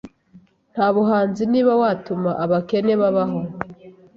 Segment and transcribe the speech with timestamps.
[0.73, 3.39] Nta buhanzi Niba watuma abakene babaho